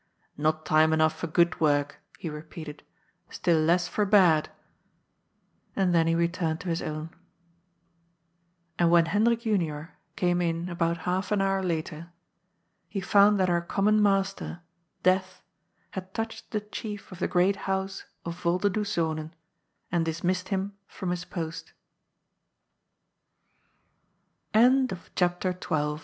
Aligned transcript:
"Not 0.35 0.65
time 0.65 0.93
enough 0.93 1.15
for 1.15 1.27
good 1.27 1.59
work," 1.61 1.99
he 2.17 2.27
repeated," 2.27 2.81
still 3.29 3.59
less 3.61 3.87
for 3.87 4.03
bad." 4.03 4.49
And 5.75 5.93
then 5.93 6.07
he 6.07 6.15
returned 6.15 6.59
to 6.61 6.69
his 6.69 6.81
own. 6.81 7.11
And 8.79 8.89
when 8.89 9.05
Hendrik 9.05 9.41
Junior 9.41 9.95
came 10.15 10.41
in 10.41 10.69
about 10.69 10.97
half 11.05 11.31
an 11.31 11.39
hour 11.39 11.61
later, 11.61 12.11
he 12.89 12.99
found 12.99 13.39
that 13.39 13.47
our 13.51 13.61
common 13.61 14.01
master, 14.01 14.61
Death, 15.03 15.43
had 15.91 16.15
touched 16.15 16.49
the 16.49 16.61
chief 16.61 17.11
of 17.11 17.19
the 17.19 17.27
great 17.27 17.57
house 17.69 18.05
of 18.25 18.41
^'Yolderdoes 18.41 18.87
Zonen," 18.97 19.33
and 19.91 20.03
dismissed 20.03 20.49
him 20.49 20.73
from 20.87 21.13
hi 21.15 21.51